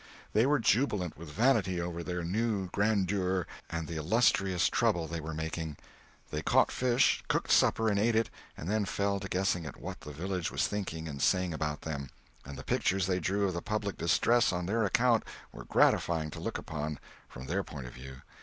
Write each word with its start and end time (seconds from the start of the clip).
They 0.33 0.47
were 0.47 0.57
jubilant 0.57 1.15
with 1.15 1.29
vanity 1.31 1.79
over 1.79 2.01
their 2.01 2.23
new 2.23 2.69
grandeur 2.71 3.45
and 3.69 3.87
the 3.87 3.97
illustrious 3.97 4.67
trouble 4.67 5.05
they 5.05 5.19
were 5.19 5.35
making. 5.35 5.77
They 6.31 6.41
caught 6.41 6.71
fish, 6.71 7.23
cooked 7.27 7.51
supper 7.51 7.87
and 7.87 7.99
ate 7.99 8.15
it, 8.15 8.31
and 8.57 8.67
then 8.67 8.85
fell 8.85 9.19
to 9.19 9.29
guessing 9.29 9.63
at 9.67 9.79
what 9.79 10.01
the 10.01 10.11
village 10.11 10.49
was 10.49 10.65
thinking 10.65 11.07
and 11.07 11.21
saying 11.21 11.53
about 11.53 11.81
them; 11.81 12.09
and 12.43 12.57
the 12.57 12.63
pictures 12.63 13.05
they 13.05 13.19
drew 13.19 13.45
of 13.47 13.53
the 13.53 13.61
public 13.61 13.95
distress 13.95 14.51
on 14.51 14.65
their 14.65 14.83
account 14.85 15.23
were 15.51 15.65
gratifying 15.65 16.31
to 16.31 16.39
look 16.39 16.57
upon—from 16.57 17.45
their 17.45 17.61
point 17.63 17.85
of 17.85 17.93
view. 17.93 18.23